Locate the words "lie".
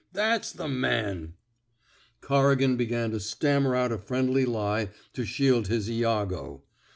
4.47-4.89